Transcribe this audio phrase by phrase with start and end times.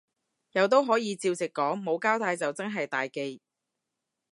[0.53, 3.39] 有都可以照直講，冇交帶就真係大忌